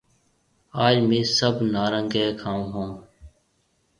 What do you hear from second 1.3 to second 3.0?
سڀ نارِينگِي کاون هون